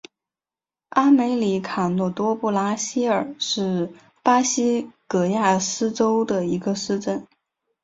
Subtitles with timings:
[0.89, 3.93] 阿梅里卡诺多布拉西尔是
[4.23, 7.27] 巴西戈亚斯州的一个市镇。